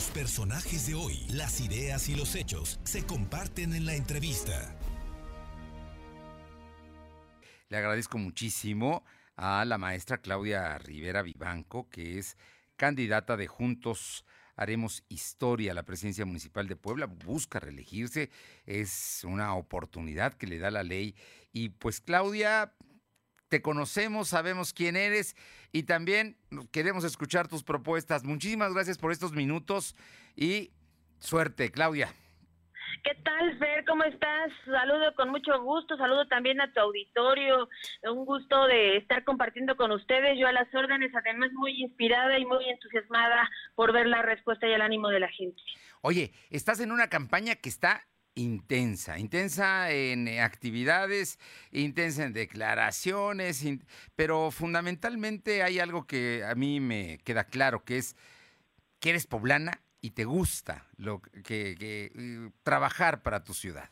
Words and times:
Los 0.00 0.08
personajes 0.12 0.86
de 0.86 0.94
hoy, 0.94 1.26
las 1.28 1.60
ideas 1.60 2.08
y 2.08 2.14
los 2.14 2.34
hechos 2.34 2.80
se 2.84 3.04
comparten 3.04 3.74
en 3.74 3.84
la 3.84 3.94
entrevista. 3.94 4.74
Le 7.68 7.76
agradezco 7.76 8.16
muchísimo 8.16 9.04
a 9.36 9.62
la 9.66 9.76
maestra 9.76 10.16
Claudia 10.16 10.78
Rivera 10.78 11.20
Vivanco, 11.20 11.90
que 11.90 12.16
es 12.16 12.38
candidata 12.76 13.36
de 13.36 13.46
Juntos 13.46 14.24
Haremos 14.56 15.04
Historia 15.10 15.72
a 15.72 15.74
la 15.74 15.82
presidencia 15.82 16.24
municipal 16.24 16.66
de 16.66 16.76
Puebla. 16.76 17.04
Busca 17.04 17.60
reelegirse, 17.60 18.30
es 18.64 19.22
una 19.24 19.54
oportunidad 19.54 20.32
que 20.32 20.46
le 20.46 20.58
da 20.58 20.70
la 20.70 20.82
ley. 20.82 21.14
Y 21.52 21.68
pues 21.68 22.00
Claudia, 22.00 22.72
te 23.50 23.60
conocemos, 23.60 24.28
sabemos 24.28 24.72
quién 24.72 24.96
eres 24.96 25.36
y 25.72 25.82
también 25.82 26.36
queremos 26.70 27.04
escuchar 27.04 27.48
tus 27.48 27.64
propuestas. 27.64 28.24
Muchísimas 28.24 28.72
gracias 28.72 28.96
por 28.96 29.12
estos 29.12 29.32
minutos 29.32 29.96
y 30.36 30.70
suerte, 31.18 31.70
Claudia. 31.70 32.14
¿Qué 33.02 33.14
tal, 33.24 33.58
Fer? 33.58 33.84
¿Cómo 33.86 34.04
estás? 34.04 34.52
Saludo 34.64 35.14
con 35.16 35.30
mucho 35.30 35.60
gusto, 35.62 35.96
saludo 35.96 36.26
también 36.28 36.60
a 36.60 36.72
tu 36.72 36.80
auditorio. 36.80 37.68
Un 38.02 38.24
gusto 38.24 38.66
de 38.66 38.98
estar 38.98 39.24
compartiendo 39.24 39.76
con 39.76 39.90
ustedes. 39.90 40.38
Yo 40.38 40.46
a 40.46 40.52
las 40.52 40.72
órdenes, 40.74 41.12
además 41.14 41.50
muy 41.52 41.72
inspirada 41.82 42.38
y 42.38 42.44
muy 42.44 42.68
entusiasmada 42.68 43.50
por 43.74 43.92
ver 43.92 44.06
la 44.06 44.22
respuesta 44.22 44.68
y 44.68 44.72
el 44.72 44.82
ánimo 44.82 45.08
de 45.08 45.20
la 45.20 45.28
gente. 45.28 45.60
Oye, 46.02 46.32
estás 46.50 46.80
en 46.80 46.92
una 46.92 47.08
campaña 47.08 47.56
que 47.56 47.68
está 47.68 48.06
intensa, 48.34 49.18
intensa 49.18 49.90
en 49.90 50.28
actividades, 50.40 51.38
intensa 51.72 52.24
en 52.24 52.32
declaraciones, 52.32 53.64
pero 54.16 54.50
fundamentalmente 54.50 55.62
hay 55.62 55.78
algo 55.78 56.06
que 56.06 56.44
a 56.44 56.54
mí 56.54 56.80
me 56.80 57.18
queda 57.24 57.44
claro, 57.44 57.84
que 57.84 57.98
es 57.98 58.16
que 59.00 59.10
eres 59.10 59.26
poblana 59.26 59.80
y 60.00 60.10
te 60.10 60.24
gusta 60.24 60.86
lo 60.96 61.20
que, 61.20 61.76
eh, 61.80 62.50
trabajar 62.62 63.22
para 63.22 63.44
tu 63.44 63.54
ciudad. 63.54 63.90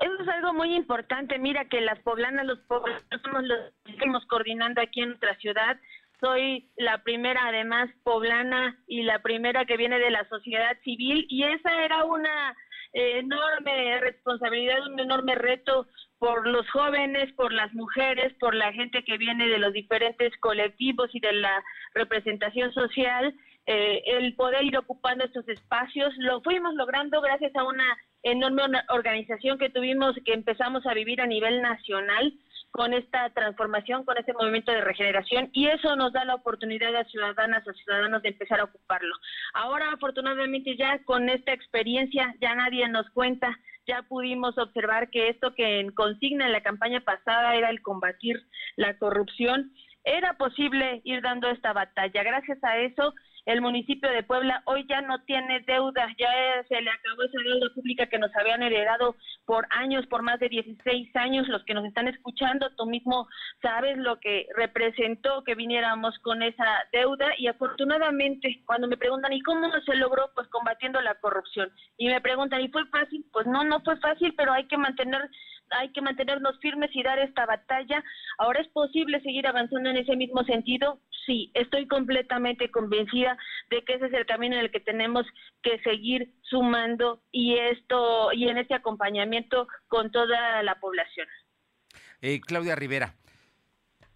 Eso 0.00 0.22
es 0.22 0.28
algo 0.28 0.52
muy 0.52 0.74
importante. 0.74 1.38
Mira 1.38 1.66
que 1.66 1.80
las 1.80 1.98
poblanas, 2.00 2.46
los 2.46 2.58
poblanos 2.60 3.00
los 3.42 3.72
que 3.84 3.92
estamos 3.92 4.24
coordinando 4.26 4.80
aquí 4.80 5.00
en 5.00 5.10
nuestra 5.10 5.36
ciudad. 5.36 5.78
Soy 6.20 6.70
la 6.76 7.02
primera, 7.02 7.46
además, 7.46 7.90
poblana 8.02 8.78
y 8.86 9.02
la 9.02 9.20
primera 9.20 9.64
que 9.66 9.76
viene 9.76 9.98
de 9.98 10.10
la 10.10 10.26
sociedad 10.28 10.76
civil 10.82 11.26
y 11.28 11.44
esa 11.44 11.84
era 11.84 12.04
una 12.04 12.56
enorme 12.94 14.00
responsabilidad, 14.00 14.86
un 14.86 14.98
enorme 14.98 15.34
reto 15.34 15.86
por 16.18 16.46
los 16.46 16.68
jóvenes, 16.70 17.32
por 17.34 17.52
las 17.52 17.72
mujeres, 17.74 18.32
por 18.40 18.54
la 18.54 18.72
gente 18.72 19.04
que 19.04 19.18
viene 19.18 19.48
de 19.48 19.58
los 19.58 19.72
diferentes 19.72 20.32
colectivos 20.38 21.10
y 21.12 21.20
de 21.20 21.32
la 21.32 21.62
representación 21.92 22.72
social 22.72 23.34
eh, 23.66 24.02
el 24.06 24.34
poder 24.34 24.62
ir 24.64 24.76
ocupando 24.76 25.24
estos 25.24 25.48
espacios. 25.48 26.12
Lo 26.18 26.40
fuimos 26.42 26.74
logrando 26.74 27.20
gracias 27.20 27.54
a 27.56 27.64
una 27.64 27.96
enorme 28.22 28.62
organización 28.90 29.58
que 29.58 29.70
tuvimos, 29.70 30.14
que 30.24 30.32
empezamos 30.32 30.86
a 30.86 30.94
vivir 30.94 31.20
a 31.20 31.26
nivel 31.26 31.62
nacional 31.62 32.32
con 32.74 32.92
esta 32.92 33.30
transformación, 33.30 34.04
con 34.04 34.18
este 34.18 34.32
movimiento 34.32 34.72
de 34.72 34.80
regeneración 34.80 35.48
y 35.52 35.68
eso 35.68 35.94
nos 35.94 36.12
da 36.12 36.24
la 36.24 36.34
oportunidad 36.34 36.92
a 36.96 37.04
ciudadanas, 37.04 37.66
a 37.68 37.72
ciudadanos 37.72 38.20
de 38.20 38.30
empezar 38.30 38.58
a 38.58 38.64
ocuparlo. 38.64 39.14
Ahora, 39.52 39.92
afortunadamente, 39.92 40.76
ya 40.76 40.98
con 41.04 41.28
esta 41.28 41.52
experiencia, 41.52 42.34
ya 42.40 42.56
nadie 42.56 42.88
nos 42.88 43.08
cuenta, 43.10 43.56
ya 43.86 44.02
pudimos 44.02 44.58
observar 44.58 45.08
que 45.10 45.28
esto 45.28 45.54
que 45.54 45.78
en 45.78 45.92
consigna 45.92 46.46
en 46.46 46.52
la 46.52 46.64
campaña 46.64 47.00
pasada 47.00 47.54
era 47.54 47.70
el 47.70 47.80
combatir 47.80 48.42
la 48.74 48.98
corrupción, 48.98 49.70
era 50.02 50.32
posible 50.32 51.00
ir 51.04 51.22
dando 51.22 51.48
esta 51.50 51.72
batalla. 51.72 52.24
Gracias 52.24 52.58
a 52.64 52.78
eso, 52.78 53.14
el 53.46 53.60
municipio 53.60 54.10
de 54.10 54.22
Puebla 54.22 54.62
hoy 54.66 54.86
ya 54.88 55.02
no 55.02 55.22
tiene 55.24 55.60
deuda, 55.60 56.06
ya 56.18 56.30
se 56.68 56.80
le 56.80 56.90
acabó 56.90 57.22
esa 57.22 57.38
deuda 57.42 57.74
pública 57.74 58.06
que 58.06 58.18
nos 58.18 58.34
habían 58.36 58.62
heredado 58.62 59.16
por 59.44 59.66
años, 59.70 60.06
por 60.06 60.22
más 60.22 60.40
de 60.40 60.48
16 60.48 61.14
años, 61.16 61.48
los 61.48 61.62
que 61.64 61.74
nos 61.74 61.84
están 61.84 62.08
escuchando, 62.08 62.70
tú 62.76 62.86
mismo 62.86 63.28
sabes 63.60 63.98
lo 63.98 64.18
que 64.18 64.46
representó 64.56 65.44
que 65.44 65.54
viniéramos 65.54 66.18
con 66.20 66.42
esa 66.42 66.64
deuda 66.92 67.26
y 67.38 67.46
afortunadamente 67.46 68.62
cuando 68.66 68.88
me 68.88 68.96
preguntan, 68.96 69.32
¿y 69.32 69.42
cómo 69.42 69.70
se 69.84 69.94
logró? 69.96 70.30
Pues 70.34 70.48
combatiendo 70.48 71.00
la 71.02 71.14
corrupción. 71.16 71.70
Y 71.98 72.08
me 72.08 72.20
preguntan, 72.20 72.62
¿y 72.62 72.68
fue 72.68 72.86
fácil? 72.86 73.24
Pues 73.32 73.46
no, 73.46 73.64
no 73.64 73.80
fue 73.80 73.96
fácil, 73.98 74.34
pero 74.36 74.52
hay 74.52 74.66
que 74.66 74.78
mantener 74.78 75.28
hay 75.70 75.92
que 75.92 76.00
mantenernos 76.00 76.58
firmes 76.60 76.90
y 76.94 77.02
dar 77.02 77.18
esta 77.18 77.46
batalla. 77.46 78.02
Ahora 78.38 78.60
es 78.60 78.68
posible 78.68 79.20
seguir 79.22 79.46
avanzando 79.46 79.90
en 79.90 79.96
ese 79.96 80.16
mismo 80.16 80.44
sentido. 80.44 81.00
Sí, 81.26 81.50
estoy 81.54 81.86
completamente 81.86 82.70
convencida 82.70 83.36
de 83.70 83.82
que 83.82 83.94
ese 83.94 84.06
es 84.06 84.12
el 84.12 84.26
camino 84.26 84.56
en 84.56 84.62
el 84.62 84.70
que 84.70 84.80
tenemos 84.80 85.26
que 85.62 85.78
seguir 85.80 86.32
sumando 86.42 87.22
y 87.32 87.56
esto 87.56 88.32
y 88.32 88.48
en 88.48 88.58
este 88.58 88.74
acompañamiento 88.74 89.66
con 89.88 90.10
toda 90.10 90.62
la 90.62 90.78
población. 90.80 91.26
Eh, 92.20 92.40
Claudia 92.40 92.76
Rivera, 92.76 93.14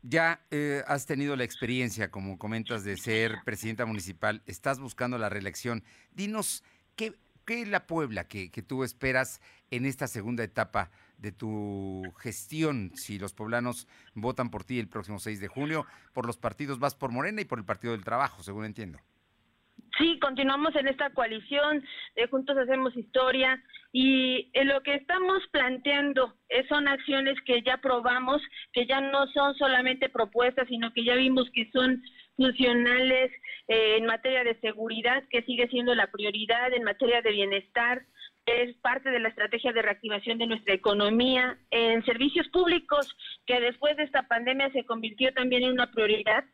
ya 0.02 0.40
eh, 0.50 0.82
has 0.86 1.06
tenido 1.06 1.34
la 1.34 1.44
experiencia, 1.44 2.10
como 2.10 2.38
comentas, 2.38 2.84
de 2.84 2.96
ser 2.96 3.36
presidenta 3.44 3.86
municipal, 3.86 4.42
estás 4.46 4.78
buscando 4.78 5.18
la 5.18 5.28
reelección. 5.28 5.82
Dinos, 6.12 6.62
¿qué, 6.94 7.14
es 7.46 7.68
la 7.68 7.86
Puebla 7.86 8.24
que 8.28 8.50
tú 8.66 8.84
esperas 8.84 9.40
en 9.70 9.86
esta 9.86 10.06
segunda 10.06 10.44
etapa 10.44 10.90
de 11.18 11.32
tu 11.32 12.02
gestión 12.18 12.92
si 12.94 13.18
los 13.18 13.34
poblanos 13.34 13.86
votan 14.14 14.50
por 14.50 14.64
ti 14.64 14.78
el 14.78 14.88
próximo 14.88 15.18
6 15.18 15.40
de 15.40 15.48
junio? 15.48 15.86
Por 16.12 16.26
los 16.26 16.36
partidos 16.36 16.78
vas 16.78 16.94
por 16.94 17.12
Morena 17.12 17.40
y 17.40 17.44
por 17.44 17.58
el 17.58 17.64
Partido 17.64 17.92
del 17.92 18.04
Trabajo, 18.04 18.42
según 18.42 18.64
entiendo. 18.64 18.98
Sí, 19.96 20.18
continuamos 20.20 20.76
en 20.76 20.86
esta 20.86 21.10
coalición, 21.10 21.84
de 22.14 22.26
Juntos 22.28 22.56
Hacemos 22.56 22.96
Historia 22.96 23.60
y 23.92 24.48
en 24.52 24.68
lo 24.68 24.82
que 24.82 24.94
estamos 24.94 25.42
planteando 25.50 26.34
eh, 26.50 26.64
son 26.68 26.86
acciones 26.86 27.36
que 27.44 27.62
ya 27.62 27.78
probamos, 27.78 28.40
que 28.72 28.86
ya 28.86 29.00
no 29.00 29.26
son 29.28 29.56
solamente 29.56 30.08
propuestas, 30.08 30.68
sino 30.68 30.92
que 30.92 31.04
ya 31.04 31.14
vimos 31.14 31.48
que 31.52 31.68
son 31.72 32.02
funcionales 32.36 33.32
eh, 33.66 33.96
en 33.98 34.06
materia 34.06 34.44
de 34.44 34.60
seguridad, 34.60 35.24
que 35.30 35.42
sigue 35.42 35.66
siendo 35.68 35.94
la 35.94 36.10
prioridad, 36.12 36.72
en 36.72 36.84
materia 36.84 37.20
de 37.20 37.32
bienestar, 37.32 38.02
es 38.48 38.74
parte 38.78 39.10
de 39.10 39.20
la 39.20 39.28
estrategia 39.28 39.72
de 39.72 39.82
reactivación 39.82 40.38
de 40.38 40.46
nuestra 40.46 40.74
economía 40.74 41.58
en 41.70 42.04
servicios 42.04 42.48
públicos 42.48 43.14
que 43.46 43.60
después 43.60 43.96
de 43.96 44.04
esta 44.04 44.22
pandemia 44.22 44.70
se 44.72 44.84
convirtió 44.84 45.32
también 45.34 45.64
en 45.64 45.72
una 45.72 45.90
prioridad. 45.90 46.44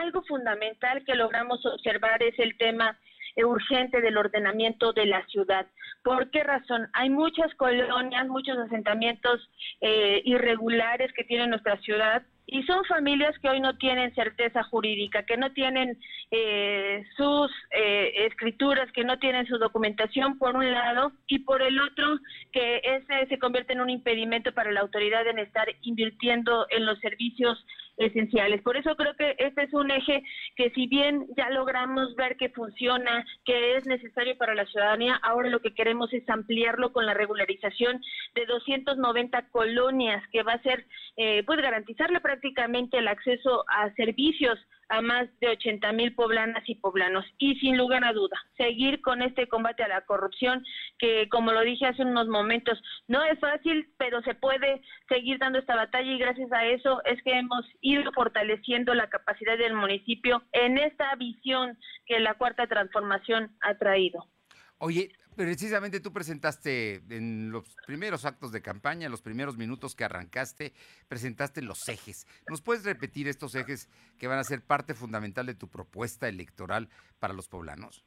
Algo 0.00 0.22
fundamental 0.22 1.04
que 1.04 1.14
logramos 1.14 1.64
observar 1.66 2.22
es 2.22 2.38
el 2.38 2.56
tema 2.56 2.98
urgente 3.36 4.00
del 4.00 4.16
ordenamiento 4.16 4.92
de 4.92 5.06
la 5.06 5.24
ciudad. 5.26 5.66
¿Por 6.02 6.30
qué 6.30 6.42
razón? 6.42 6.88
Hay 6.92 7.10
muchas 7.10 7.54
colonias, 7.54 8.26
muchos 8.28 8.58
asentamientos 8.58 9.48
eh, 9.80 10.20
irregulares 10.24 11.12
que 11.12 11.24
tiene 11.24 11.46
nuestra 11.46 11.76
ciudad 11.78 12.22
y 12.46 12.62
son 12.64 12.84
familias 12.84 13.38
que 13.38 13.48
hoy 13.48 13.60
no 13.60 13.76
tienen 13.76 14.14
certeza 14.14 14.62
jurídica, 14.64 15.24
que 15.24 15.36
no 15.36 15.52
tienen 15.52 15.98
eh, 16.30 17.04
sus 17.16 17.50
eh, 17.70 18.26
escrituras, 18.26 18.90
que 18.92 19.04
no 19.04 19.18
tienen 19.18 19.46
su 19.46 19.58
documentación 19.58 20.38
por 20.38 20.56
un 20.56 20.70
lado 20.70 21.12
y 21.26 21.40
por 21.40 21.62
el 21.62 21.80
otro 21.80 22.18
que 22.52 22.80
ese 22.84 23.26
se 23.28 23.38
convierte 23.38 23.72
en 23.72 23.80
un 23.80 23.90
impedimento 23.90 24.52
para 24.52 24.72
la 24.72 24.80
autoridad 24.80 25.26
en 25.26 25.38
estar 25.38 25.66
invirtiendo 25.82 26.66
en 26.70 26.84
los 26.86 26.98
servicios 27.00 27.64
esenciales. 27.96 28.62
Por 28.62 28.76
eso 28.76 28.94
creo 28.96 29.14
que 29.14 29.36
este 29.38 29.64
es 29.64 29.72
un 29.74 29.90
eje 29.90 30.22
que 30.56 30.70
si 30.70 30.86
bien 30.86 31.26
ya 31.36 31.50
logramos 31.50 32.14
ver 32.16 32.36
que 32.36 32.48
funciona, 32.50 33.24
que 33.44 33.76
es 33.76 33.86
necesario 33.86 34.36
para 34.36 34.54
la 34.54 34.66
ciudadanía, 34.66 35.14
ahora 35.22 35.48
lo 35.48 35.60
que 35.60 35.74
queremos 35.74 36.12
es 36.12 36.28
ampliarlo 36.28 36.92
con 36.92 37.06
la 37.06 37.14
regularización 37.14 38.00
de 38.34 38.46
290 38.46 39.48
colonias 39.50 40.22
que 40.30 40.42
va 40.42 40.54
a 40.54 40.62
ser, 40.62 40.86
eh, 41.16 41.42
pues 41.44 41.60
garantizarle 41.60 42.20
prácticamente 42.20 42.98
el 42.98 43.08
acceso 43.08 43.64
a 43.68 43.92
servicios 43.94 44.58
a 44.92 45.00
más 45.00 45.26
de 45.40 45.48
80 45.48 45.90
mil 45.92 46.14
poblanas 46.14 46.62
y 46.68 46.74
poblanos. 46.74 47.24
Y 47.38 47.54
sin 47.60 47.78
lugar 47.78 48.04
a 48.04 48.12
duda, 48.12 48.36
seguir 48.58 49.00
con 49.00 49.22
este 49.22 49.48
combate 49.48 49.82
a 49.82 49.88
la 49.88 50.02
corrupción, 50.02 50.62
que 50.98 51.30
como 51.30 51.50
lo 51.50 51.62
dije 51.62 51.86
hace 51.86 52.02
unos 52.02 52.28
momentos, 52.28 52.78
no 53.08 53.24
es 53.24 53.40
fácil, 53.40 53.90
pero 53.96 54.20
se 54.20 54.34
puede 54.34 54.82
seguir 55.08 55.38
dando 55.38 55.58
esta 55.58 55.76
batalla 55.76 56.12
y 56.12 56.18
gracias 56.18 56.52
a 56.52 56.66
eso 56.66 57.02
es 57.06 57.22
que 57.22 57.32
hemos 57.32 57.64
ido 57.80 58.12
fortaleciendo 58.12 58.92
la 58.92 59.08
capacidad 59.08 59.56
del 59.56 59.72
municipio 59.72 60.42
en 60.52 60.76
esta 60.76 61.14
visión 61.14 61.78
que 62.04 62.20
la 62.20 62.34
cuarta 62.34 62.66
transformación 62.66 63.56
ha 63.62 63.78
traído. 63.78 64.26
Oye, 64.76 65.10
Precisamente 65.36 66.00
tú 66.00 66.12
presentaste 66.12 67.02
en 67.08 67.50
los 67.50 67.76
primeros 67.86 68.26
actos 68.26 68.52
de 68.52 68.60
campaña, 68.60 69.06
en 69.06 69.10
los 69.10 69.22
primeros 69.22 69.56
minutos 69.56 69.94
que 69.94 70.04
arrancaste, 70.04 70.74
presentaste 71.08 71.62
los 71.62 71.88
ejes. 71.88 72.26
¿Nos 72.48 72.60
puedes 72.60 72.84
repetir 72.84 73.28
estos 73.28 73.54
ejes 73.54 73.88
que 74.18 74.26
van 74.26 74.38
a 74.38 74.44
ser 74.44 74.62
parte 74.62 74.94
fundamental 74.94 75.46
de 75.46 75.54
tu 75.54 75.68
propuesta 75.68 76.28
electoral 76.28 76.90
para 77.18 77.32
los 77.32 77.48
poblanos? 77.48 78.04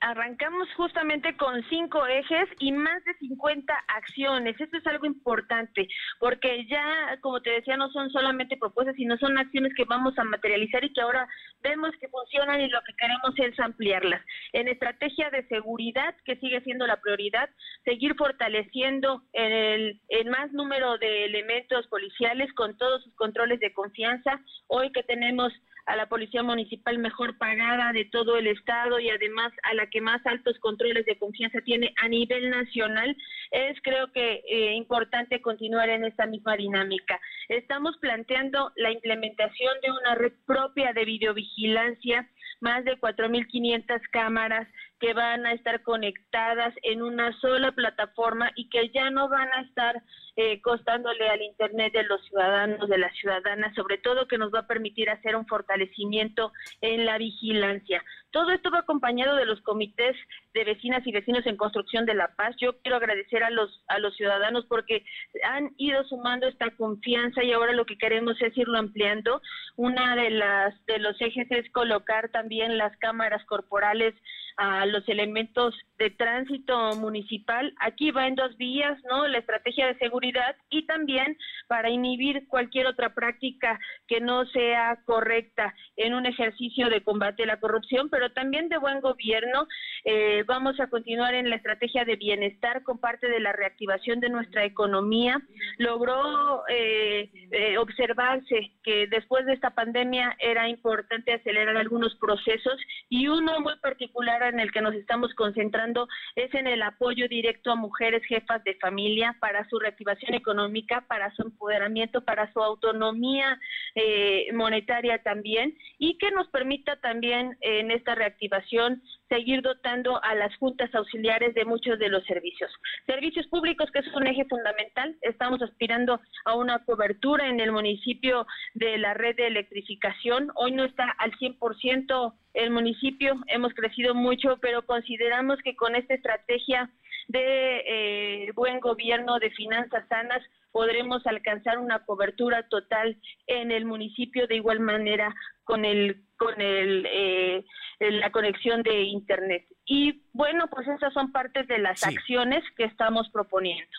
Arrancamos 0.00 0.68
justamente 0.76 1.36
con 1.36 1.62
cinco 1.68 2.06
ejes 2.06 2.48
y 2.58 2.72
más 2.72 3.02
de 3.04 3.14
50 3.14 3.74
acciones. 3.88 4.60
Esto 4.60 4.76
es 4.76 4.86
algo 4.86 5.06
importante 5.06 5.88
porque 6.18 6.66
ya, 6.66 7.18
como 7.20 7.40
te 7.40 7.50
decía, 7.50 7.76
no 7.76 7.90
son 7.90 8.10
solamente 8.10 8.56
propuestas, 8.56 8.96
sino 8.96 9.16
son 9.16 9.38
acciones 9.38 9.72
que 9.74 9.84
vamos 9.84 10.18
a 10.18 10.24
materializar 10.24 10.84
y 10.84 10.92
que 10.92 11.00
ahora 11.00 11.28
vemos 11.62 11.90
que 12.00 12.08
funcionan 12.08 12.60
y 12.60 12.68
lo 12.68 12.80
que 12.82 12.94
queremos 12.94 13.32
es 13.38 13.58
ampliarlas. 13.58 14.22
En 14.52 14.68
estrategia 14.68 15.30
de 15.30 15.46
seguridad, 15.48 16.14
que 16.24 16.36
sigue 16.36 16.60
siendo 16.62 16.86
la 16.86 17.00
prioridad, 17.00 17.48
seguir 17.84 18.14
fortaleciendo 18.16 19.22
el, 19.32 20.00
el 20.08 20.30
más 20.30 20.52
número 20.52 20.98
de 20.98 21.24
elementos 21.24 21.86
policiales 21.88 22.52
con 22.54 22.76
todos 22.76 23.02
sus 23.02 23.14
controles 23.14 23.60
de 23.60 23.72
confianza. 23.72 24.40
Hoy 24.68 24.92
que 24.92 25.02
tenemos 25.02 25.52
a 25.86 25.96
la 25.96 26.08
policía 26.08 26.42
municipal 26.42 26.98
mejor 26.98 27.38
pagada 27.38 27.92
de 27.92 28.04
todo 28.04 28.36
el 28.36 28.48
estado 28.48 28.98
y 28.98 29.08
además 29.08 29.52
a 29.62 29.74
la 29.74 29.88
que 29.88 30.00
más 30.00 30.24
altos 30.26 30.58
controles 30.58 31.06
de 31.06 31.18
confianza 31.18 31.60
tiene 31.60 31.94
a 32.02 32.08
nivel 32.08 32.50
nacional, 32.50 33.16
es 33.52 33.80
creo 33.82 34.12
que 34.12 34.42
eh, 34.48 34.74
importante 34.74 35.40
continuar 35.40 35.88
en 35.88 36.04
esta 36.04 36.26
misma 36.26 36.56
dinámica. 36.56 37.20
Estamos 37.48 37.96
planteando 37.98 38.72
la 38.76 38.90
implementación 38.90 39.72
de 39.82 39.92
una 39.92 40.14
red 40.16 40.32
propia 40.44 40.92
de 40.92 41.04
videovigilancia, 41.04 42.28
más 42.60 42.84
de 42.84 42.98
4.500 42.98 44.00
cámaras 44.10 44.68
que 44.98 45.12
van 45.12 45.44
a 45.46 45.52
estar 45.52 45.82
conectadas 45.82 46.74
en 46.82 47.02
una 47.02 47.38
sola 47.40 47.72
plataforma 47.72 48.50
y 48.54 48.68
que 48.68 48.90
ya 48.90 49.10
no 49.10 49.28
van 49.28 49.48
a 49.52 49.62
estar 49.62 50.02
eh, 50.36 50.60
costándole 50.62 51.28
al 51.28 51.42
Internet 51.42 51.92
de 51.92 52.04
los 52.04 52.24
ciudadanos, 52.26 52.88
de 52.88 52.98
las 52.98 53.14
ciudadanas, 53.16 53.74
sobre 53.74 53.98
todo 53.98 54.28
que 54.28 54.38
nos 54.38 54.52
va 54.52 54.60
a 54.60 54.66
permitir 54.66 55.10
hacer 55.10 55.36
un 55.36 55.46
fortalecimiento 55.46 56.52
en 56.80 57.04
la 57.04 57.18
vigilancia. 57.18 58.02
Todo 58.36 58.50
esto 58.50 58.70
va 58.70 58.80
acompañado 58.80 59.34
de 59.36 59.46
los 59.46 59.62
comités 59.62 60.14
de 60.52 60.64
vecinas 60.64 61.00
y 61.06 61.10
vecinos 61.10 61.46
en 61.46 61.56
construcción 61.56 62.04
de 62.04 62.12
la 62.12 62.34
paz. 62.36 62.54
Yo 62.60 62.76
quiero 62.82 62.98
agradecer 62.98 63.42
a 63.42 63.48
los 63.48 63.82
a 63.88 63.98
los 63.98 64.14
ciudadanos 64.14 64.66
porque 64.66 65.06
han 65.42 65.72
ido 65.78 66.04
sumando 66.04 66.46
esta 66.46 66.70
confianza 66.76 67.42
y 67.42 67.52
ahora 67.52 67.72
lo 67.72 67.86
que 67.86 67.96
queremos 67.96 68.36
es 68.42 68.54
irlo 68.58 68.76
ampliando. 68.76 69.40
Una 69.76 70.14
de 70.16 70.28
las 70.28 70.84
de 70.84 70.98
los 70.98 71.18
ejes 71.18 71.50
es 71.50 71.70
colocar 71.70 72.28
también 72.28 72.76
las 72.76 72.94
cámaras 72.98 73.42
corporales 73.46 74.14
a 74.56 74.86
los 74.86 75.06
elementos 75.08 75.74
de 75.98 76.10
tránsito 76.10 76.94
municipal. 76.96 77.74
Aquí 77.80 78.10
va 78.10 78.26
en 78.26 78.34
dos 78.34 78.56
vías, 78.56 78.98
¿no? 79.10 79.26
La 79.26 79.38
estrategia 79.38 79.86
de 79.86 79.98
seguridad 79.98 80.56
y 80.70 80.86
también 80.86 81.36
para 81.68 81.90
inhibir 81.90 82.46
cualquier 82.48 82.86
otra 82.86 83.14
práctica 83.14 83.78
que 84.06 84.20
no 84.20 84.46
sea 84.46 84.98
correcta 85.04 85.74
en 85.96 86.14
un 86.14 86.26
ejercicio 86.26 86.88
de 86.88 87.02
combate 87.02 87.42
a 87.42 87.46
la 87.46 87.60
corrupción, 87.60 88.08
pero 88.10 88.32
también 88.32 88.68
de 88.68 88.78
buen 88.78 89.00
gobierno. 89.00 89.66
Eh, 90.04 90.44
vamos 90.46 90.78
a 90.80 90.88
continuar 90.88 91.34
en 91.34 91.50
la 91.50 91.56
estrategia 91.56 92.04
de 92.04 92.16
bienestar 92.16 92.82
con 92.82 92.98
parte 92.98 93.28
de 93.28 93.40
la 93.40 93.52
reactivación 93.52 94.20
de 94.20 94.28
nuestra 94.28 94.64
economía. 94.64 95.40
Logró 95.78 96.62
eh, 96.68 97.30
eh, 97.50 97.78
observarse 97.78 98.72
que 98.82 99.06
después 99.08 99.44
de 99.46 99.54
esta 99.54 99.70
pandemia 99.70 100.36
era 100.38 100.68
importante 100.68 101.32
acelerar 101.32 101.76
algunos 101.76 102.14
procesos 102.16 102.76
y 103.08 103.28
uno 103.28 103.60
muy 103.60 103.76
particular 103.78 104.42
en 104.48 104.60
el 104.60 104.72
que 104.72 104.80
nos 104.80 104.94
estamos 104.94 105.34
concentrando 105.34 106.08
es 106.34 106.52
en 106.54 106.66
el 106.66 106.82
apoyo 106.82 107.28
directo 107.28 107.70
a 107.70 107.76
mujeres 107.76 108.22
jefas 108.24 108.62
de 108.64 108.74
familia 108.76 109.36
para 109.40 109.68
su 109.68 109.78
reactivación 109.78 110.34
económica, 110.34 111.04
para 111.08 111.34
su 111.34 111.42
empoderamiento, 111.42 112.24
para 112.24 112.52
su 112.52 112.62
autonomía 112.62 113.58
eh, 113.94 114.46
monetaria 114.52 115.22
también 115.22 115.76
y 115.98 116.18
que 116.18 116.30
nos 116.30 116.48
permita 116.48 116.96
también 116.96 117.56
en 117.60 117.90
esta 117.90 118.14
reactivación 118.14 119.02
seguir 119.28 119.62
dotando 119.62 120.22
a 120.22 120.34
las 120.34 120.54
juntas 120.56 120.94
auxiliares 120.94 121.54
de 121.54 121.64
muchos 121.64 121.98
de 121.98 122.08
los 122.08 122.24
servicios. 122.24 122.70
Servicios 123.06 123.46
públicos, 123.48 123.90
que 123.92 124.00
es 124.00 124.14
un 124.14 124.26
eje 124.26 124.44
fundamental. 124.44 125.16
Estamos 125.22 125.60
aspirando 125.62 126.20
a 126.44 126.54
una 126.54 126.84
cobertura 126.84 127.48
en 127.48 127.60
el 127.60 127.72
municipio 127.72 128.46
de 128.74 128.98
la 128.98 129.14
red 129.14 129.36
de 129.36 129.46
electrificación. 129.46 130.50
Hoy 130.54 130.72
no 130.72 130.84
está 130.84 131.10
al 131.18 131.32
100% 131.32 132.34
el 132.54 132.70
municipio, 132.70 133.34
hemos 133.48 133.74
crecido 133.74 134.14
mucho, 134.14 134.56
pero 134.62 134.86
consideramos 134.86 135.58
que 135.62 135.76
con 135.76 135.94
esta 135.94 136.14
estrategia 136.14 136.90
de 137.28 137.82
eh, 137.86 138.52
buen 138.54 138.80
gobierno, 138.80 139.38
de 139.38 139.50
finanzas 139.50 140.06
sanas, 140.08 140.42
podremos 140.70 141.26
alcanzar 141.26 141.78
una 141.78 142.04
cobertura 142.04 142.68
total 142.68 143.18
en 143.46 143.70
el 143.70 143.84
municipio 143.84 144.46
de 144.46 144.56
igual 144.56 144.80
manera 144.80 145.34
con 145.64 145.84
el 145.84 146.22
con 146.36 146.60
el 146.60 147.06
eh, 147.10 147.64
la 147.98 148.30
conexión 148.30 148.82
de 148.82 149.02
internet. 149.04 149.66
Y 149.86 150.22
bueno 150.32 150.66
pues 150.68 150.86
esas 150.88 151.12
son 151.14 151.32
partes 151.32 151.66
de 151.66 151.78
las 151.78 152.04
acciones 152.04 152.62
que 152.76 152.84
estamos 152.84 153.28
proponiendo. 153.32 153.90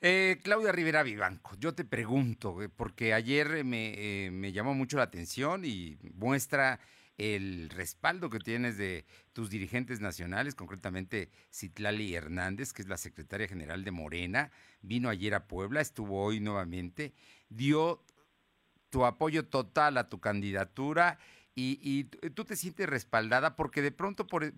Eh, 0.00 0.38
Claudia 0.42 0.72
Rivera 0.72 1.02
Vivanco, 1.02 1.56
yo 1.58 1.74
te 1.74 1.84
pregunto, 1.84 2.62
eh, 2.62 2.70
porque 2.70 3.12
ayer 3.12 3.64
me, 3.64 4.30
me 4.32 4.52
llamó 4.52 4.72
mucho 4.74 4.96
la 4.96 5.02
atención 5.02 5.62
y 5.64 5.98
muestra 6.14 6.78
el 7.20 7.68
respaldo 7.68 8.30
que 8.30 8.38
tienes 8.38 8.78
de 8.78 9.04
tus 9.34 9.50
dirigentes 9.50 10.00
nacionales, 10.00 10.54
concretamente 10.54 11.30
Citlali 11.52 12.14
Hernández, 12.14 12.72
que 12.72 12.80
es 12.80 12.88
la 12.88 12.96
secretaria 12.96 13.46
general 13.46 13.84
de 13.84 13.90
Morena, 13.90 14.50
vino 14.80 15.10
ayer 15.10 15.34
a 15.34 15.46
Puebla, 15.46 15.82
estuvo 15.82 16.24
hoy 16.24 16.40
nuevamente, 16.40 17.12
dio 17.50 18.02
tu 18.88 19.04
apoyo 19.04 19.44
total 19.46 19.98
a 19.98 20.08
tu 20.08 20.18
candidatura 20.18 21.18
y, 21.54 22.04
tú 22.04 22.46
te 22.46 22.56
sientes 22.56 22.88
respaldada 22.88 23.54
porque 23.54 23.82
de 23.82 23.92
pronto, 23.92 24.26
por, 24.26 24.50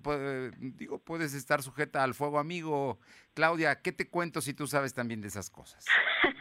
digo, 0.61 1.01
puedes 1.01 1.35
estar 1.35 1.65
sujeta 1.65 2.05
al 2.05 2.15
fuego 2.15 2.39
amigo. 2.39 3.01
Claudia, 3.35 3.83
¿qué 3.83 3.91
te 3.91 4.09
cuento 4.09 4.41
si 4.41 4.55
tú 4.55 4.69
sabes 4.69 4.95
también 4.95 5.21
de 5.21 5.27
esas 5.27 5.51
cosas? 5.51 5.85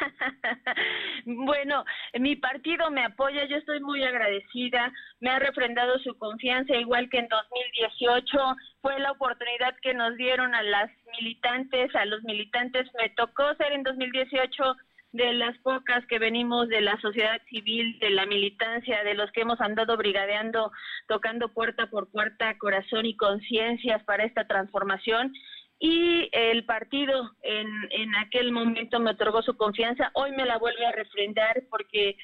bueno, 1.25 1.85
mi 2.19 2.35
partido 2.35 2.89
me 2.91 3.03
apoya, 3.03 3.45
yo 3.45 3.57
estoy 3.57 3.79
muy 3.79 4.03
agradecida, 4.03 4.91
me 5.19 5.29
ha 5.29 5.39
refrendado 5.39 5.99
su 5.99 6.17
confianza, 6.17 6.75
igual 6.75 7.09
que 7.09 7.19
en 7.19 7.27
2018 7.27 8.55
fue 8.81 8.99
la 8.99 9.11
oportunidad 9.11 9.75
que 9.81 9.93
nos 9.93 10.15
dieron 10.17 10.53
a 10.55 10.63
las 10.63 10.89
militantes, 11.19 11.95
a 11.95 12.05
los 12.05 12.23
militantes, 12.23 12.89
me 12.99 13.09
tocó 13.09 13.53
ser 13.55 13.73
en 13.73 13.83
2018 13.83 14.75
de 15.13 15.33
las 15.33 15.57
pocas 15.59 16.05
que 16.07 16.19
venimos 16.19 16.69
de 16.69 16.81
la 16.81 16.99
sociedad 17.01 17.41
civil, 17.49 17.99
de 17.99 18.11
la 18.11 18.25
militancia, 18.25 19.03
de 19.03 19.13
los 19.13 19.29
que 19.31 19.41
hemos 19.41 19.59
andado 19.59 19.97
brigadeando, 19.97 20.71
tocando 21.07 21.49
puerta 21.49 21.87
por 21.87 22.09
puerta, 22.09 22.57
corazón 22.57 23.05
y 23.05 23.15
conciencias 23.17 24.03
para 24.03 24.23
esta 24.23 24.47
transformación. 24.47 25.33
Y 25.83 26.29
el 26.31 26.63
partido 26.65 27.31
en, 27.41 27.67
en 27.89 28.15
aquel 28.15 28.51
momento 28.51 28.99
me 28.99 29.09
otorgó 29.09 29.41
su 29.41 29.57
confianza, 29.57 30.11
hoy 30.13 30.31
me 30.31 30.45
la 30.45 30.59
vuelve 30.59 30.85
a 30.85 30.91
refrendar 30.91 31.63
porque 31.71 32.17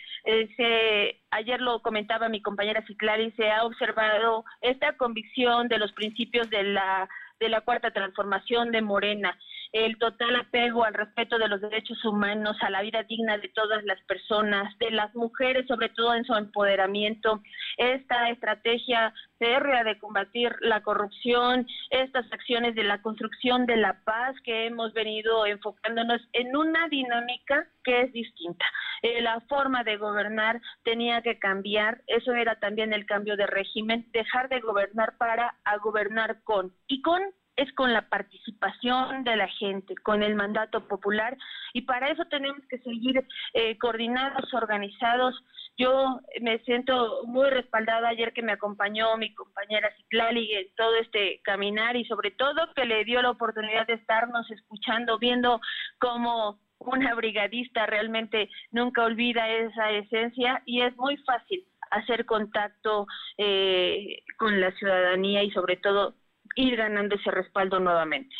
se, 0.55 1.19
ayer 1.31 1.59
lo 1.59 1.81
comentaba 1.81 2.29
mi 2.29 2.39
compañera 2.39 2.85
Ciclari, 2.85 3.31
se 3.31 3.49
ha 3.49 3.63
observado 3.63 4.45
esta 4.61 4.95
convicción 4.95 5.69
de 5.69 5.79
los 5.79 5.91
principios 5.93 6.51
de 6.51 6.61
la, 6.61 7.09
de 7.39 7.49
la 7.49 7.61
cuarta 7.61 7.89
transformación 7.89 8.71
de 8.71 8.83
Morena 8.83 9.35
el 9.71 9.97
total 9.97 10.35
apego 10.35 10.83
al 10.83 10.93
respeto 10.93 11.37
de 11.37 11.47
los 11.47 11.61
derechos 11.61 12.03
humanos, 12.05 12.57
a 12.61 12.69
la 12.69 12.81
vida 12.81 13.03
digna 13.03 13.37
de 13.37 13.49
todas 13.49 13.83
las 13.83 14.01
personas, 14.03 14.77
de 14.79 14.91
las 14.91 15.13
mujeres, 15.15 15.67
sobre 15.67 15.89
todo 15.89 16.13
en 16.13 16.25
su 16.25 16.33
empoderamiento, 16.33 17.41
esta 17.77 18.29
estrategia 18.29 19.13
férrea 19.39 19.83
de 19.83 19.99
combatir 19.99 20.55
la 20.61 20.81
corrupción, 20.81 21.67
estas 21.89 22.25
acciones 22.31 22.75
de 22.75 22.83
la 22.83 23.01
construcción 23.01 23.65
de 23.65 23.77
la 23.77 24.01
paz 24.03 24.35
que 24.43 24.65
hemos 24.65 24.93
venido 24.93 25.45
enfocándonos 25.45 26.21
en 26.33 26.55
una 26.55 26.87
dinámica 26.87 27.67
que 27.83 28.01
es 28.01 28.13
distinta. 28.13 28.65
Eh, 29.03 29.21
la 29.21 29.39
forma 29.41 29.83
de 29.83 29.97
gobernar 29.97 30.59
tenía 30.83 31.21
que 31.21 31.37
cambiar, 31.37 32.01
eso 32.07 32.33
era 32.33 32.55
también 32.59 32.93
el 32.93 33.05
cambio 33.05 33.37
de 33.37 33.45
régimen, 33.45 34.09
dejar 34.11 34.49
de 34.49 34.59
gobernar 34.59 35.17
para 35.17 35.55
a 35.63 35.77
gobernar 35.77 36.41
con 36.43 36.73
y 36.87 37.01
con 37.01 37.21
es 37.57 37.73
con 37.73 37.91
la 37.91 38.07
participación 38.07 39.23
de 39.23 39.35
la 39.35 39.47
gente, 39.47 39.95
con 40.03 40.23
el 40.23 40.35
mandato 40.35 40.87
popular 40.87 41.35
y 41.73 41.81
para 41.81 42.09
eso 42.09 42.23
tenemos 42.25 42.61
que 42.69 42.77
seguir 42.79 43.25
eh, 43.53 43.77
coordinados, 43.79 44.53
organizados. 44.53 45.35
Yo 45.77 46.19
me 46.41 46.59
siento 46.59 47.23
muy 47.25 47.49
respaldada 47.49 48.09
ayer 48.09 48.31
que 48.33 48.43
me 48.43 48.53
acompañó 48.53 49.17
mi 49.17 49.33
compañera 49.33 49.91
Ciclali 49.97 50.53
en 50.53 50.67
todo 50.75 50.95
este 50.95 51.41
caminar 51.43 51.95
y 51.95 52.05
sobre 52.05 52.31
todo 52.31 52.73
que 52.75 52.85
le 52.85 53.03
dio 53.03 53.21
la 53.21 53.31
oportunidad 53.31 53.87
de 53.87 53.93
estarnos 53.93 54.49
escuchando, 54.51 55.17
viendo 55.17 55.59
cómo 55.99 56.59
una 56.79 57.15
brigadista 57.15 57.87
realmente 57.87 58.49
nunca 58.71 59.03
olvida 59.03 59.49
esa 59.49 59.91
esencia 59.91 60.61
y 60.65 60.81
es 60.81 60.95
muy 60.97 61.17
fácil 61.17 61.65
hacer 61.89 62.25
contacto 62.25 63.07
eh, 63.37 64.23
con 64.37 64.59
la 64.61 64.71
ciudadanía 64.73 65.43
y 65.43 65.51
sobre 65.51 65.77
todo 65.77 66.13
ir 66.57 66.75
ganando 66.75 67.15
ese 67.15 67.31
respaldo 67.31 67.79
nuevamente. 67.79 68.35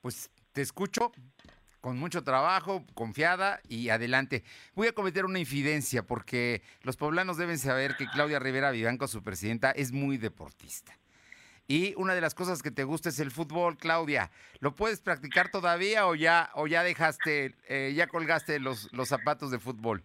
Pues 0.00 0.30
te 0.52 0.62
escucho 0.62 1.12
con 1.80 1.98
mucho 1.98 2.24
trabajo, 2.24 2.84
confiada 2.94 3.60
y 3.68 3.90
adelante. 3.90 4.42
Voy 4.74 4.88
a 4.88 4.92
cometer 4.92 5.24
una 5.24 5.38
infidencia 5.38 6.04
porque 6.04 6.62
los 6.82 6.96
poblanos 6.96 7.36
deben 7.36 7.58
saber 7.58 7.96
que 7.96 8.06
Claudia 8.06 8.38
Rivera 8.38 8.70
Vivanco, 8.70 9.06
su 9.06 9.22
presidenta, 9.22 9.70
es 9.70 9.92
muy 9.92 10.16
deportista. 10.16 10.96
Y 11.68 11.94
una 11.96 12.14
de 12.14 12.20
las 12.20 12.34
cosas 12.34 12.62
que 12.62 12.70
te 12.70 12.84
gusta 12.84 13.08
es 13.08 13.18
el 13.18 13.30
fútbol, 13.32 13.76
Claudia. 13.76 14.30
¿Lo 14.60 14.74
puedes 14.74 15.00
practicar 15.00 15.50
todavía 15.50 16.06
o 16.06 16.14
ya, 16.14 16.50
o 16.54 16.66
ya 16.66 16.84
dejaste, 16.84 17.54
eh, 17.68 17.92
ya 17.94 18.06
colgaste 18.06 18.60
los, 18.60 18.92
los 18.92 19.08
zapatos 19.08 19.50
de 19.50 19.58
fútbol? 19.58 20.04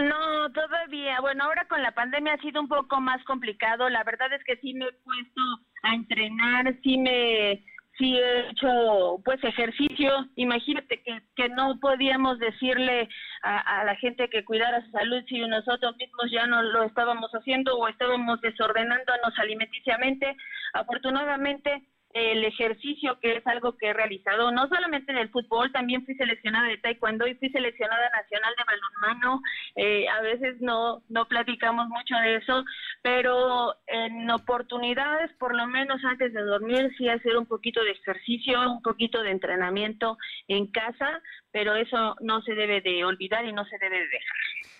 No, 0.00 0.52
todavía. 0.52 1.20
Bueno, 1.20 1.44
ahora 1.44 1.66
con 1.66 1.82
la 1.82 1.92
pandemia 1.92 2.34
ha 2.34 2.40
sido 2.40 2.60
un 2.60 2.68
poco 2.68 3.00
más 3.00 3.22
complicado. 3.24 3.88
La 3.88 4.04
verdad 4.04 4.32
es 4.32 4.42
que 4.44 4.56
sí 4.58 4.74
me 4.74 4.86
he 4.86 4.92
puesto 4.92 5.40
a 5.82 5.94
entrenar, 5.94 6.74
sí 6.82 6.98
me 6.98 7.64
sí 7.98 8.16
he 8.16 8.50
hecho 8.50 9.20
pues 9.24 9.42
ejercicio. 9.44 10.26
Imagínate 10.36 11.02
que, 11.02 11.22
que 11.36 11.48
no 11.50 11.78
podíamos 11.80 12.38
decirle 12.38 13.08
a, 13.42 13.80
a, 13.80 13.84
la 13.84 13.94
gente 13.96 14.28
que 14.30 14.44
cuidara 14.44 14.84
su 14.84 14.90
salud 14.90 15.22
si 15.28 15.38
nosotros 15.40 15.96
mismos 15.96 16.30
ya 16.32 16.46
no 16.46 16.62
lo 16.62 16.84
estábamos 16.84 17.30
haciendo 17.32 17.76
o 17.76 17.88
estábamos 17.88 18.40
desordenándonos 18.40 19.38
alimenticiamente. 19.38 20.34
Afortunadamente 20.72 21.82
el 22.12 22.44
ejercicio, 22.44 23.18
que 23.20 23.36
es 23.36 23.46
algo 23.46 23.76
que 23.76 23.88
he 23.88 23.92
realizado, 23.92 24.50
no 24.50 24.66
solamente 24.68 25.12
en 25.12 25.18
el 25.18 25.30
fútbol, 25.30 25.70
también 25.70 26.04
fui 26.04 26.14
seleccionada 26.16 26.66
de 26.66 26.78
taekwondo 26.78 27.26
y 27.26 27.36
fui 27.36 27.50
seleccionada 27.50 28.10
nacional 28.10 28.52
de 28.58 28.64
balonmano. 28.64 29.42
Eh, 29.76 30.08
a 30.08 30.20
veces 30.20 30.60
no, 30.60 31.02
no 31.08 31.28
platicamos 31.28 31.88
mucho 31.88 32.16
de 32.16 32.36
eso, 32.36 32.64
pero 33.02 33.76
en 33.86 34.28
oportunidades, 34.30 35.30
por 35.38 35.54
lo 35.54 35.66
menos 35.68 36.04
antes 36.04 36.32
de 36.32 36.42
dormir, 36.42 36.92
sí 36.98 37.08
hacer 37.08 37.36
un 37.36 37.46
poquito 37.46 37.82
de 37.84 37.92
ejercicio, 37.92 38.60
un 38.70 38.82
poquito 38.82 39.22
de 39.22 39.30
entrenamiento 39.30 40.18
en 40.48 40.66
casa, 40.66 41.22
pero 41.52 41.76
eso 41.76 42.16
no 42.20 42.42
se 42.42 42.54
debe 42.54 42.80
de 42.80 43.04
olvidar 43.04 43.44
y 43.44 43.52
no 43.52 43.64
se 43.66 43.78
debe 43.78 43.98
de 43.98 44.08
dejar. 44.08 44.36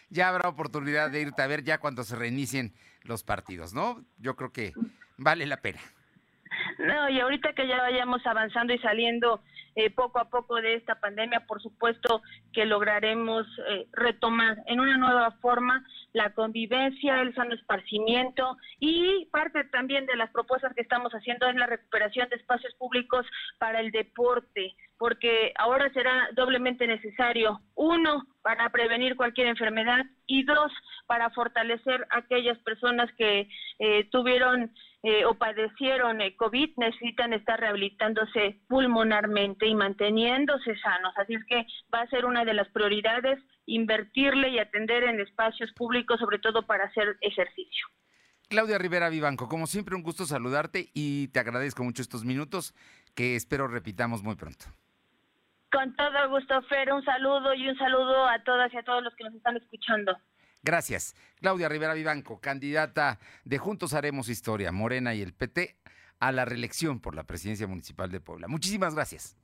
Ya 0.09 0.29
habrá 0.29 0.49
oportunidad 0.49 1.11
de 1.11 1.21
irte 1.21 1.43
a 1.43 1.47
ver 1.47 1.63
ya 1.63 1.79
cuando 1.79 2.03
se 2.03 2.17
reinicien 2.17 2.75
los 3.05 3.23
partidos, 3.23 3.73
¿no? 3.73 4.05
Yo 4.19 4.35
creo 4.35 4.53
que 4.53 4.73
vale 5.17 5.47
la 5.47 5.59
pena. 5.59 5.81
No, 6.79 7.09
y 7.09 7.21
ahorita 7.21 7.53
que 7.53 7.67
ya 7.67 7.79
vayamos 7.79 8.27
avanzando 8.27 8.73
y 8.73 8.79
saliendo 8.79 9.41
eh, 9.77 9.91
poco 9.91 10.19
a 10.19 10.29
poco 10.29 10.57
de 10.57 10.75
esta 10.75 11.01
pandemia, 11.01 11.47
por 11.47 11.63
supuesto 11.63 12.23
que 12.53 12.67
lograremos 12.67 13.47
eh, 13.69 13.87
retomar 13.93 14.59
en 14.67 14.81
una 14.81 14.97
nueva 14.97 15.31
forma 15.41 15.85
la 16.13 16.33
convivencia, 16.35 17.21
el 17.21 17.35
sano 17.35 17.55
esparcimiento 17.55 18.57
y 18.81 19.27
parte 19.27 19.65
también 19.65 20.07
de 20.07 20.17
las 20.17 20.31
propuestas 20.31 20.75
que 20.75 20.83
estamos 20.83 21.13
haciendo 21.13 21.47
es 21.49 21.55
la 21.55 21.67
recuperación 21.67 22.29
de 22.29 22.37
espacios 22.37 22.75
públicos 22.75 23.25
para 23.59 23.81
el 23.81 23.91
deporte, 23.93 24.75
porque 24.99 25.53
ahora 25.57 25.93
será 25.93 26.31
doblemente 26.35 26.87
necesario, 26.87 27.61
uno, 27.75 28.27
para 28.43 28.71
prevenir 28.71 29.17
cualquier 29.17 29.49
enfermedad 29.49 30.05
y 30.27 30.45
dos, 30.45 30.73
para 31.07 31.31
fortalecer 31.31 32.07
a 32.11 32.19
aquellas 32.19 32.59
personas 32.59 33.11
que 33.17 33.49
eh, 33.79 34.05
tuvieron 34.11 34.73
eh, 35.03 35.25
o 35.25 35.35
padecieron 35.35 36.21
eh, 36.21 36.37
COVID 36.37 36.71
necesitan 36.77 37.33
estar 37.33 37.59
rehabilitándose 37.59 38.61
pulmonarmente 38.69 39.67
y 39.67 39.75
manteniéndose 39.75 40.77
sanos. 40.79 41.13
Así 41.17 41.35
es 41.35 41.45
que 41.47 41.67
va 41.93 42.03
a 42.03 42.09
ser 42.09 42.25
una 42.25 42.45
de 42.45 42.55
las 42.55 42.69
prioridades 42.69 43.39
invertirle 43.67 44.51
y 44.51 44.59
atender 44.59 45.05
en 45.05 45.21
espacios 45.21 45.73
públicos, 45.73 46.19
sobre 46.21 46.39
todo 46.39 46.67
para 46.67 46.85
hacer 46.85 47.17
ejercicio. 47.21 47.87
Claudia 48.49 48.79
Rivera 48.79 49.09
Vivanco, 49.09 49.49
como 49.49 49.67
siempre 49.67 49.95
un 49.95 50.03
gusto 50.03 50.27
saludarte 50.27 50.91
y 50.93 51.29
te 51.29 51.39
agradezco 51.39 51.85
mucho 51.85 52.03
estos 52.03 52.25
minutos 52.25 52.75
que 53.15 53.37
espero 53.37 53.69
repitamos 53.69 54.23
muy 54.23 54.35
pronto. 54.35 54.67
Con 55.73 55.95
todo 55.95 56.29
gusto, 56.31 56.61
Fer, 56.63 56.93
un 56.93 57.05
saludo 57.05 57.55
y 57.55 57.69
un 57.69 57.79
saludo 57.79 58.27
a 58.27 58.43
todas 58.43 58.73
y 58.75 58.77
a 58.77 58.83
todos 58.83 59.05
los 59.05 59.15
que 59.15 59.25
nos 59.25 59.35
están 59.35 59.57
escuchando. 59.57 60.17
Gracias. 60.63 61.15
Claudia 61.41 61.69
Rivera 61.69 61.95
Vivanco, 61.95 62.41
candidata 62.41 63.19
de 63.45 63.59
Juntos 63.59 63.95
Haremos 63.95 64.29
Historia, 64.29 64.73
Morena 64.73 65.15
y 65.15 65.23
el 65.23 65.33
PT 65.33 65.77
a 66.19 66.33
la 66.33 66.45
reelección 66.45 67.01
por 67.01 67.15
la 67.15 67.25
presidencia 67.25 67.67
municipal 67.67 68.11
de 68.11 68.21
Puebla. 68.21 68.49
Muchísimas 68.49 68.95
gracias. 68.95 69.37